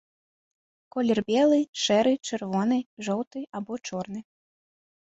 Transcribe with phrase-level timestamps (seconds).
[0.95, 4.19] Колер белы, шэры, чырвоны, жоўты або чорны.